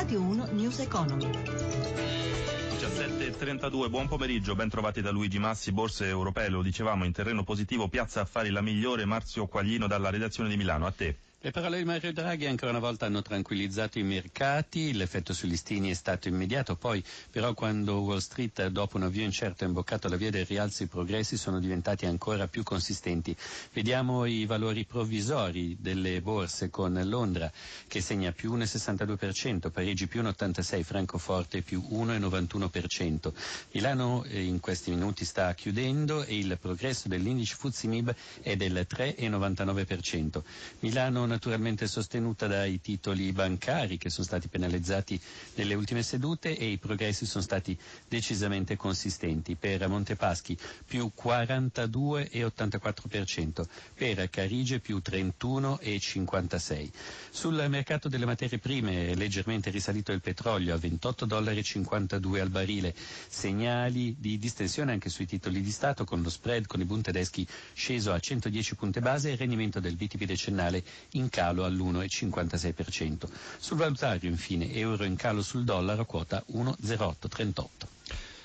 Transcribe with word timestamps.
Radio 0.00 0.22
1 0.22 0.52
News 0.52 0.78
Economy. 0.78 1.26
17.32, 1.26 3.90
buon 3.90 4.08
pomeriggio, 4.08 4.54
ben 4.54 4.70
trovati 4.70 5.02
da 5.02 5.10
Luigi 5.10 5.38
Massi, 5.38 5.72
borse 5.72 6.06
europee, 6.06 6.48
lo 6.48 6.62
dicevamo 6.62 7.04
in 7.04 7.12
terreno 7.12 7.44
positivo, 7.44 7.86
piazza 7.86 8.22
affari 8.22 8.48
la 8.48 8.62
migliore, 8.62 9.04
Marzio 9.04 9.46
Quaglino 9.46 9.86
dalla 9.86 10.08
redazione 10.08 10.48
di 10.48 10.56
Milano, 10.56 10.86
a 10.86 10.90
te. 10.90 11.16
Le 11.42 11.52
parole 11.52 11.78
di 11.78 11.84
Mario 11.84 12.12
Draghi 12.12 12.44
ancora 12.44 12.70
una 12.70 12.80
volta 12.80 13.06
hanno 13.06 13.22
tranquillizzato 13.22 13.98
i 13.98 14.02
mercati, 14.02 14.92
l'effetto 14.92 15.32
sui 15.32 15.48
listini 15.48 15.88
è 15.88 15.94
stato 15.94 16.28
immediato, 16.28 16.76
poi 16.76 17.02
però 17.30 17.54
quando 17.54 18.00
Wall 18.00 18.18
Street 18.18 18.66
dopo 18.66 18.98
un 18.98 19.04
avvio 19.04 19.24
incerto 19.24 19.64
ha 19.64 19.66
imboccato 19.66 20.06
la 20.10 20.16
via 20.16 20.30
del 20.30 20.44
rialzo 20.44 20.82
i 20.82 20.86
progressi 20.86 21.38
sono 21.38 21.58
diventati 21.58 22.04
ancora 22.04 22.46
più 22.46 22.62
consistenti. 22.62 23.34
Vediamo 23.72 24.26
i 24.26 24.44
valori 24.44 24.84
provvisori 24.84 25.78
delle 25.80 26.20
borse 26.20 26.68
con 26.68 27.00
Londra 27.06 27.50
che 27.88 28.02
segna 28.02 28.32
più 28.32 28.54
1,62%, 28.54 29.70
Parigi 29.70 30.08
più 30.08 30.20
1,86%, 30.22 30.82
Francoforte 30.82 31.62
più 31.62 31.82
1,91%. 31.90 33.32
Milano 33.72 34.24
eh, 34.24 34.42
in 34.42 34.60
questi 34.60 34.90
minuti 34.90 35.24
sta 35.24 35.54
chiudendo 35.54 36.22
e 36.22 36.36
il 36.36 36.58
progresso 36.60 37.08
dell'indice 37.08 37.54
Fuzimib 37.54 38.14
è 38.42 38.56
del 38.56 38.86
3,99%. 38.86 40.42
Milano 40.80 41.28
naturalmente 41.30 41.86
sostenuta 41.86 42.46
dai 42.46 42.78
titoli 42.80 43.32
bancari 43.32 43.96
che 43.96 44.10
sono 44.10 44.26
stati 44.26 44.48
penalizzati 44.48 45.18
nelle 45.54 45.72
ultime 45.74 46.02
sedute 46.02 46.54
e 46.56 46.66
i 46.66 46.78
progressi 46.78 47.24
sono 47.26 47.42
stati 47.42 47.76
decisamente 48.08 48.76
consistenti. 48.76 49.54
Per 49.56 49.86
Montepaschi 49.88 50.56
più 50.86 51.10
42,84%, 51.16 53.64
per 53.94 54.28
Carige 54.30 54.80
più 54.80 55.00
31,56%. 55.04 56.88
Sul 57.30 57.64
mercato 57.68 58.08
delle 58.08 58.26
materie 58.26 58.58
prime 58.58 59.08
è 59.10 59.14
leggermente 59.14 59.70
risalito 59.70 60.10
il 60.12 60.20
petrolio 60.20 60.74
a 60.74 60.78
28,52 60.78 61.24
dollari 61.26 61.62
al 62.40 62.50
barile, 62.50 62.94
segnali 63.28 64.16
di 64.18 64.38
distensione 64.38 64.90
anche 64.92 65.08
sui 65.08 65.26
titoli 65.26 65.60
di 65.62 65.70
Stato 65.70 66.04
con 66.04 66.22
lo 66.22 66.30
spread 66.30 66.66
con 66.66 66.80
i 66.80 66.84
Bund 66.84 67.04
tedeschi 67.04 67.46
sceso 67.72 68.12
a 68.12 68.18
110 68.18 68.74
punti 68.74 68.98
base 69.00 69.28
e 69.28 69.32
il 69.32 69.38
rendimento 69.38 69.78
del 69.80 69.96
BTP 69.96 70.24
decennale 70.24 70.82
in 71.12 71.19
calo 71.28 71.64
all'1,56%. 71.64 73.28
Sul 73.58 73.76
valutario 73.76 74.30
infine 74.30 74.72
euro 74.72 75.04
in 75.04 75.16
calo 75.16 75.42
sul 75.42 75.64
dollaro 75.64 76.06
quota 76.06 76.42
1,0838. 76.52 77.68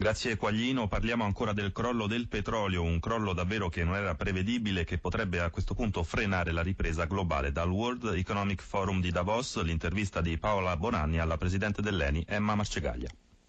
Grazie 0.00 0.36
Quaglino, 0.36 0.86
parliamo 0.86 1.24
ancora 1.24 1.52
del 1.52 1.72
crollo 1.72 2.06
del 2.06 2.28
petrolio, 2.28 2.82
un 2.84 3.00
crollo 3.00 3.32
davvero 3.32 3.68
che 3.68 3.82
non 3.82 3.96
era 3.96 4.14
prevedibile 4.14 4.84
che 4.84 4.98
potrebbe 4.98 5.40
a 5.40 5.50
questo 5.50 5.74
punto 5.74 6.04
frenare 6.04 6.52
la 6.52 6.62
ripresa 6.62 7.06
globale. 7.06 7.50
Dal 7.50 7.68
World 7.68 8.14
Economic 8.14 8.62
Forum 8.62 9.00
di 9.00 9.10
Davos, 9.10 9.60
l'intervista 9.62 10.20
di 10.20 10.38
Paola 10.38 10.76
Bonanni 10.76 11.18
alla 11.18 11.36
Presidente 11.36 11.82
dell'ENI, 11.82 12.24
Emma 12.28 12.54
Marcegaglia. 12.54 13.08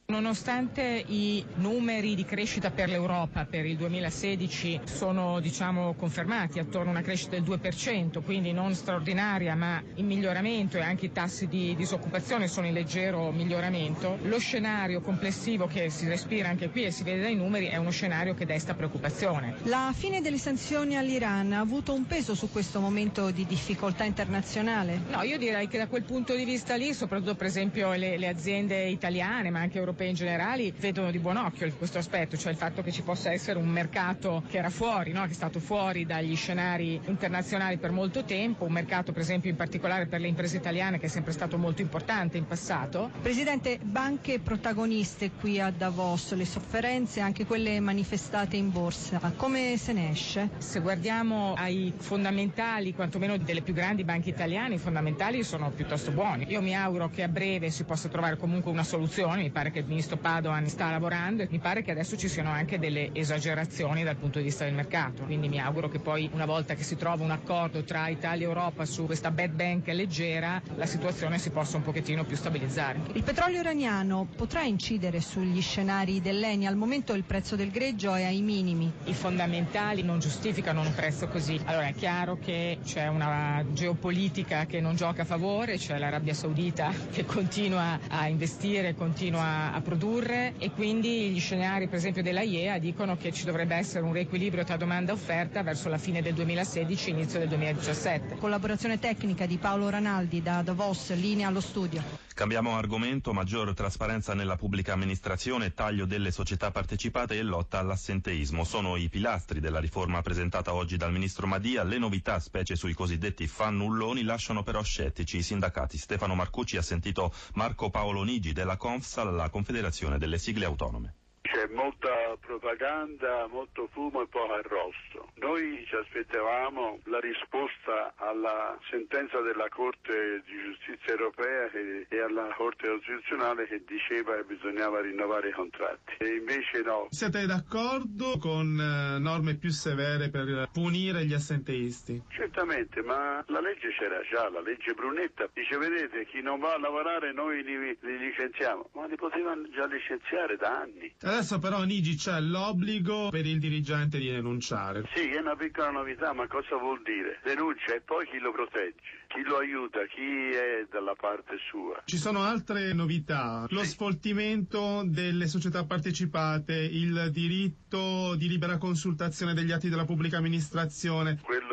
Nonostante 0.09 1.03
i 1.05 1.45
numeri 1.57 2.15
di 2.15 2.25
crescita 2.25 2.71
per 2.71 2.89
l'Europa 2.89 3.45
per 3.45 3.67
il 3.67 3.77
2016 3.77 4.79
sono 4.85 5.39
diciamo, 5.39 5.93
confermati 5.93 6.57
attorno 6.57 6.88
a 6.88 6.93
una 6.93 7.02
crescita 7.03 7.38
del 7.39 7.43
2%, 7.43 8.23
quindi 8.23 8.52
non 8.52 8.73
straordinaria 8.73 9.53
ma 9.53 9.80
in 9.95 10.07
miglioramento 10.07 10.77
e 10.77 10.81
anche 10.81 11.05
i 11.05 11.11
tassi 11.11 11.47
di 11.47 11.75
disoccupazione 11.75 12.47
sono 12.47 12.65
in 12.65 12.73
leggero 12.73 13.30
miglioramento, 13.31 14.17
lo 14.23 14.39
scenario 14.39 14.99
complessivo 15.02 15.67
che 15.67 15.91
si 15.91 16.07
respira 16.07 16.49
anche 16.49 16.71
qui 16.71 16.85
e 16.85 16.91
si 16.91 17.03
vede 17.03 17.21
dai 17.21 17.35
numeri 17.35 17.67
è 17.67 17.75
uno 17.77 17.91
scenario 17.91 18.33
che 18.33 18.47
desta 18.47 18.73
preoccupazione. 18.73 19.57
La 19.65 19.91
fine 19.95 20.21
delle 20.21 20.39
sanzioni 20.39 20.97
all'Iran 20.97 21.53
ha 21.53 21.59
avuto 21.59 21.93
un 21.93 22.07
peso 22.07 22.33
su 22.33 22.49
questo 22.52 22.80
momento 22.80 23.30
di 23.30 23.45
difficoltà 23.45 24.05
internazionale? 24.05 25.02
No, 25.11 25.21
io 25.21 25.37
direi 25.37 25.67
che 25.67 25.77
da 25.77 25.85
quel 25.85 26.02
punto 26.02 26.33
di 26.35 26.45
vista 26.45 26.73
lì, 26.75 26.95
soprattutto 26.95 27.35
per 27.35 27.45
esempio 27.45 27.93
le, 27.93 28.17
le 28.17 28.27
aziende 28.27 28.85
italiane 28.87 29.52
ma 29.52 29.59
anche 29.59 29.77
europee, 29.77 29.97
europee 30.00 30.08
in 30.08 30.16
generale 30.16 30.72
vedono 30.78 31.11
di 31.11 31.19
buon 31.19 31.38
occhio 31.38 31.72
questo 31.78 31.97
aspetto, 31.97 32.38
cioè 32.38 32.52
il 32.52 32.58
fatto 32.58 32.81
che 32.81 32.92
ci 32.92 33.02
possa 33.02 33.31
essere 33.31 33.59
un 33.59 33.67
mercato 33.67 34.43
che 34.49 34.58
era 34.58 34.70
fuori, 34.70 35.11
no? 35.11 35.23
che 35.26 35.32
è 35.32 35.33
stato 35.33 35.60
fuori 35.60 36.05
dagli 36.05 36.36
scenari 36.36 36.99
internazionali 37.05 37.77
per 37.77 37.92
molto 37.92 38.23
tempo, 38.23 38.65
un 38.65 38.71
mercato 38.71 39.11
per 39.11 39.21
esempio 39.21 39.49
in 39.49 39.55
particolare 39.55 40.08
per 40.08 40.20
le 40.21 40.27
imprese 40.27 40.58
italiane 40.58 40.99
che 40.99 41.08
è 41.08 41.10
sempre 41.10 41.33
stato 41.33 41.58
molto 41.58 41.82
importante 41.82 42.37
in 42.37 42.45
passato. 42.48 43.11
Presidente, 43.21 43.80
banche 43.82 44.39
protagoniste 44.39 45.32
qui 45.32 45.60
a 45.60 45.71
Davos, 45.71 46.33
le 46.33 46.45
sofferenze, 46.45 47.20
anche 47.20 47.45
quelle 47.45 47.80
manifestate 47.80 48.55
in 48.55 48.71
borsa, 48.71 49.20
come 49.36 49.77
se 49.77 49.93
ne 49.93 50.11
esce? 50.11 50.49
Se 50.58 50.80
guardiamo 50.80 51.54
ai 51.55 51.93
fondamentali, 51.98 52.93
quantomeno 52.93 53.37
delle 53.37 53.61
più 53.61 53.73
grandi 53.73 54.04
banche 54.04 54.30
italiane, 54.30 54.76
i 54.76 54.80
fondamentali 54.80 55.43
sono 55.43 55.70
piuttosto 55.71 56.11
buoni. 56.11 56.45
Io 56.49 56.61
mi 56.61 56.76
auguro 56.76 57.10
che 57.10 57.23
a 57.23 57.27
breve 57.27 57.70
si 57.70 57.83
possa 57.83 58.08
trovare 58.10 58.37
comunque 58.37 58.71
una 58.71 58.83
soluzione, 58.83 59.42
mi 59.42 59.49
pare 59.49 59.71
che 59.71 59.83
ministro 59.89 60.17
Padoan 60.17 60.70
sta 60.70 60.89
lavorando 60.92 61.44
e 61.44 61.48
mi 61.50 61.60
pare 61.60 61.82
che 61.82 61.92
adesso 61.92 62.16
ci 62.16 62.30
siano 62.30 62.50
anche 62.52 62.80
delle 62.80 63.10
esagerazioni 63.14 64.04
dal 64.04 64.16
punto 64.16 64.38
di 64.38 64.45
vista 64.45 64.64
del 64.64 64.73
mercato. 64.76 65.23
Quindi 65.23 65.50
mi 65.50 65.60
auguro 65.60 65.89
che 65.89 66.00
poi 66.00 66.30
una 66.32 66.45
volta 66.45 66.76
che 66.76 66.83
si 66.83 66.95
trova 66.95 67.23
un 67.23 67.32
accordo 67.32 67.83
tra 67.83 68.08
Italia 68.08 68.45
e 68.45 68.49
Europa 68.49 68.86
su 68.86 69.05
questa 69.05 69.32
bad 69.32 69.52
bank 69.52 69.88
leggera, 69.88 70.61
la 70.76 70.86
situazione 70.86 71.39
si 71.39 71.49
possa 71.49 71.78
un 71.78 71.83
pochettino 71.83 72.23
più 72.23 72.38
stabilizzare. 72.38 72.99
Il 73.14 73.23
petrolio 73.23 73.60
iraniano 73.60 74.28
potrà 74.36 74.61
incidere 74.64 75.20
sugli 75.20 75.61
scenari 75.61 76.22
dell'ENI? 76.22 76.67
Al 76.67 76.76
momento 76.76 77.14
il 77.14 77.23
prezzo 77.23 77.55
del 77.55 77.72
greggio 77.72 78.14
è 78.14 78.23
ai 78.23 78.42
minimi. 78.42 78.92
I 79.05 79.14
fondamentali 79.14 80.04
non 80.04 80.20
giustificano 80.20 80.82
un 80.82 80.94
prezzo 80.94 81.28
così. 81.28 81.60
Allora 81.66 81.88
è 81.88 81.94
chiaro 81.94 82.38
che 82.38 82.78
c'è 82.83 83.08
una 83.08 83.64
geopolitica 83.72 84.66
che 84.66 84.80
non 84.80 84.95
gioca 84.95 85.23
a 85.23 85.26
favore, 85.26 85.78
c'è 85.78 85.98
l'Arabia 85.98 86.33
Saudita 86.33 86.92
che 87.11 87.26
continua 87.26 87.99
a 88.08 88.28
investire, 88.28 88.94
continua 88.95 89.73
a 89.73 89.79
a 89.80 89.82
produrre 89.82 90.54
e 90.60 90.72
quindi 90.72 91.30
gli 91.30 91.40
scenari 91.40 91.88
per 91.88 91.98
esempio 91.98 92.22
della 92.22 92.42
IEA 92.42 92.78
dicono 92.78 93.17
che 93.17 93.32
ci 93.32 93.45
dovrebbe 93.45 93.76
essere 93.76 94.04
un 94.04 94.14
riequilibrio 94.14 94.64
tra 94.64 94.78
domanda 94.78 95.12
e 95.12 95.16
offerta 95.16 95.64
verso 95.64 95.90
la 95.90 95.98
fine 95.98 96.22
del 96.22 96.34
2016 96.34 97.10
inizio 97.10 97.40
del 97.40 97.48
2017. 97.48 98.36
Collaborazione 98.38 99.00
tecnica 99.00 99.45
di 99.45 99.58
Paolo 99.58 99.90
Ranaldi 99.90 100.42
da 100.42 100.62
Davos, 100.62 101.14
linea 101.16 101.48
allo 101.48 101.62
studio. 101.62 102.28
Cambiamo 102.40 102.78
argomento, 102.78 103.34
maggior 103.34 103.73
trasparenza 103.73 104.34
nella 104.34 104.56
pubblica 104.56 104.94
amministrazione, 104.94 105.73
taglio 105.73 106.06
delle 106.06 106.32
società 106.32 106.72
partecipate 106.72 107.38
e 107.38 107.42
lotta 107.42 107.80
all'assenteismo. 107.80 108.64
Sono 108.64 108.96
i 108.96 109.10
pilastri 109.10 109.60
della 109.60 109.82
riforma 109.82 110.22
presentata 110.22 110.73
oggi 110.73 110.96
dal 110.96 111.11
ministro 111.11 111.48
Madia. 111.48 111.84
Le 111.84 111.98
novità, 111.98 112.40
specie 112.40 112.78
sui 112.78 112.94
cosiddetti 112.94 113.46
fannulloni, 113.46 114.23
lasciano 114.23 114.64
però 114.64 114.82
scettici 114.82 115.36
i 115.36 115.44
sindacati. 115.44 115.98
Stefano 115.98 116.34
Marcucci 116.34 116.78
ha 116.78 116.82
sentito 116.82 117.34
Marco 117.56 117.90
Paolo 117.90 118.23
Nigi 118.23 118.54
della 118.54 118.78
Confsal, 118.78 119.36
la 119.36 119.50
Confederazione 119.59 120.17
delle 120.17 120.37
Sigle 120.37 120.64
Autonome. 120.64 121.18
C'è 121.52 121.67
molta 121.73 122.37
propaganda, 122.39 123.48
molto 123.48 123.89
fumo 123.92 124.21
e 124.21 124.27
poco 124.27 124.54
arrosto. 124.54 125.32
Noi 125.36 125.83
ci 125.87 125.95
aspettavamo 125.95 126.99
la 127.05 127.20
risposta 127.20 128.13
alla 128.18 128.77
sentenza 128.89 129.42
della 129.42 129.68
Corte 129.69 130.44
di 130.45 130.54
Giustizia 130.62 131.13
europea 131.13 131.71
e, 131.71 132.06
e 132.07 132.21
alla 132.21 132.54
Corte 132.56 132.88
Costituzionale 132.88 133.65
che 133.65 133.83
diceva 133.88 134.36
che 134.36 134.44
bisognava 134.44 135.01
rinnovare 135.01 135.50
i 135.50 135.51
contratti. 135.51 136.13
E 136.19 136.36
invece 136.36 136.81
no. 136.83 137.07
Siete 137.10 137.45
d'accordo 137.48 138.38
con 138.38 138.80
eh, 138.80 139.18
norme 139.18 139.56
più 139.56 139.71
severe 139.71 140.30
per 140.30 140.69
punire 140.71 141.25
gli 141.25 141.33
assenteisti? 141.33 142.21
Certamente, 142.30 143.01
ma 143.01 143.44
la 143.48 143.60
legge 143.60 143.89
c'era 143.98 144.21
già, 144.30 144.50
la 144.50 144.62
legge 144.62 144.94
Brunetta. 144.94 145.50
Dice, 145.54 145.77
vedete, 145.77 146.25
chi 146.27 146.42
non 146.42 146.60
va 146.60 146.74
a 146.74 146.80
lavorare 146.80 147.33
noi 147.33 147.63
li, 147.63 147.98
li 148.01 148.18
licenziamo. 148.19 148.89
Ma 148.94 149.07
li 149.07 149.16
potevano 149.16 149.68
già 149.71 149.88
licenziare 149.88 150.56
da 150.57 150.81
anni. 150.81 151.12
Adesso 151.39 151.60
però 151.60 151.83
Nigi 151.86 152.16
c'è 152.16 152.42
l'obbligo 152.42 153.30
per 153.30 153.45
il 153.45 153.60
dirigente 153.60 154.18
di 154.18 154.30
denunciare. 154.30 155.07
Sì, 155.16 155.30
è 155.30 155.39
una 155.39 155.56
piccola 155.56 155.89
novità, 155.89 156.33
ma 156.33 156.45
cosa 156.48 156.75
vuol 156.75 157.01
dire? 157.01 157.39
Denuncia 157.45 157.94
e 157.95 158.01
poi 158.01 158.27
chi 158.27 158.39
lo 158.39 158.51
protegge? 158.51 159.00
Chi 159.30 159.42
lo 159.44 159.56
aiuta? 159.60 160.00
Chi 160.07 160.50
è 160.51 160.86
dalla 160.92 161.16
parte 161.18 161.56
sua? 161.72 162.02
Ci 162.04 162.18
sono 162.18 162.42
altre 162.44 162.92
novità, 162.92 163.66
lo 163.69 163.84
Sì. 163.84 163.92
sfoltimento 163.92 165.04
delle 165.06 165.48
società 165.48 165.86
partecipate, 165.86 166.74
il 166.75 167.30
diritto 167.31 168.36
di 168.36 168.50
libera 168.50 168.78
consultazione 168.78 169.54
degli 169.54 169.72
atti 169.72 169.88
della 169.88 170.04
pubblica 170.04 170.38
amministrazione. 170.40 171.40
Quello 171.42 171.69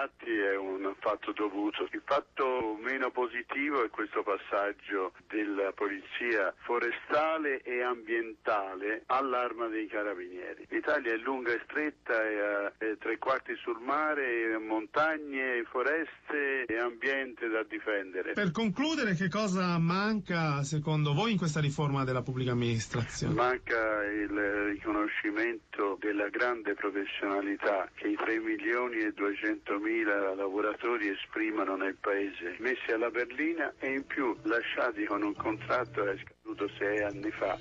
degli 0.00 0.04
atti 0.04 0.30
è 0.30 0.56
un 0.56 0.94
fatto 0.98 1.32
dovuto. 1.32 1.88
Il 1.92 2.02
fatto 2.04 2.78
meno 2.80 3.10
positivo 3.10 3.84
è 3.84 3.90
questo 3.90 4.22
passaggio 4.22 5.12
della 5.28 5.72
polizia 5.72 6.54
forestale 6.60 7.62
e 7.62 7.82
ambientale 7.82 9.02
all'arma 9.06 9.66
dei 9.68 9.86
carabinieri. 9.86 10.66
L'Italia 10.70 11.12
è 11.12 11.16
lunga 11.16 11.52
e 11.52 11.60
stretta, 11.64 12.22
è 12.22 12.72
è 12.78 12.96
tre 12.98 13.18
quarti 13.18 13.54
sul 13.56 13.78
mare, 13.80 14.56
montagne, 14.58 15.64
foreste 15.70 16.64
e 16.66 16.78
ambiente 16.78 17.48
da 17.48 17.62
difendere. 17.62 18.32
Per 18.32 18.50
concludere, 18.52 19.14
che 19.14 19.28
cosa 19.28 19.78
manca 19.78 20.62
secondo 20.62 21.12
voi 21.12 21.32
in 21.32 21.38
questa 21.38 21.60
riforma 21.60 22.04
della 22.04 22.22
pubblica 22.22 22.52
amministrazione? 22.52 23.34
Manca 23.34 24.02
il 24.04 24.30
riconoscimento 24.72 25.96
della 26.00 26.28
grande 26.28 26.74
professionalità 26.74 27.88
che 27.94 28.08
i 28.08 28.16
3 28.16 28.38
milioni 28.38 28.98
e 28.98 29.12
200 29.12 29.78
mila 29.78 29.89
100.000 29.90 30.36
lavoratori 30.36 31.08
esprimono 31.08 31.74
nel 31.74 31.96
paese, 32.00 32.56
messi 32.60 32.92
alla 32.94 33.10
berlina 33.10 33.72
e 33.80 33.92
in 33.92 34.06
più 34.06 34.36
lasciati 34.42 35.04
con 35.04 35.22
un 35.22 35.34
contratto 35.34 36.04
che 36.04 36.12
è 36.12 36.16
scaduto 36.16 36.70
sei 36.78 37.02
anni 37.02 37.30
fa. 37.32 37.58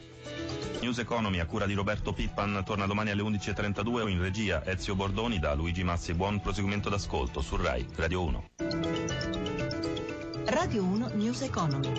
News 0.82 1.00
Economy 1.00 1.40
a 1.40 1.46
cura 1.46 1.66
di 1.66 1.74
Roberto 1.74 2.14
Pippan 2.14 2.64
torna 2.64 2.86
domani 2.86 3.10
alle 3.10 3.24
11.32 3.24 4.02
o 4.02 4.08
in 4.08 4.22
regia 4.22 4.64
Ezio 4.66 4.96
Bordoni 4.96 5.40
da 5.40 5.56
Luigi 5.56 5.84
Massi. 5.84 6.14
Buon 6.14 6.40
proseguimento 6.40 6.90
d'ascolto 6.90 7.42
su 7.42 7.58
RAI 7.58 7.88
Radio 7.96 8.24
1. 8.24 8.50
Radio 10.46 10.84
1 10.84 11.10
News 11.16 11.42
Economy. 11.42 11.92